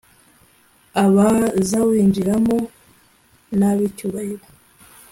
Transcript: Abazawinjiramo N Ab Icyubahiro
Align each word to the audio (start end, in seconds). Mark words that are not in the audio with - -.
Abazawinjiramo 1.03 2.55
N 3.57 3.59
Ab 3.69 3.77
Icyubahiro 3.87 4.45